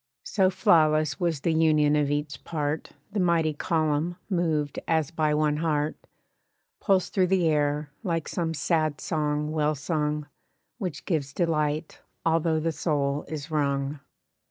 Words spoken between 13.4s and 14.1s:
wrung.